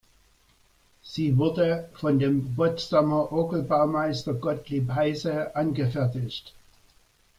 [1.03, 6.55] Sie wurde von dem Potsdamer Orgelbaumeister Gottlieb Heise angefertigt.